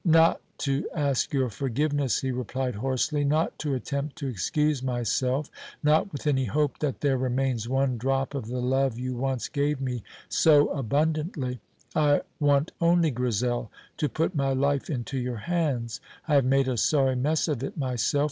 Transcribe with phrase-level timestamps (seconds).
[0.03, 5.51] "Not to ask your forgiveness," he replied hoarsely; "not to attempt to excuse myself;
[5.83, 9.79] not with any hope that there remains one drop of the love you once gave
[9.79, 11.59] me so abundantly.
[11.95, 16.01] I want only, Grizel, to put my life into your hands.
[16.27, 18.19] I have made a sorry mess of it myself.